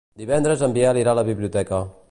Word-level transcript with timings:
Divendres 0.21 0.63
en 0.67 0.73
Biel 0.79 1.01
irà 1.03 1.15
a 1.15 1.19
la 1.21 1.27
biblioteca. 1.29 1.83